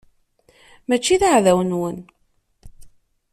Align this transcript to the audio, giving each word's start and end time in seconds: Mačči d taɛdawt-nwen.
Mačči 0.87 1.15
d 1.21 1.21
taɛdawt-nwen. 1.21 1.97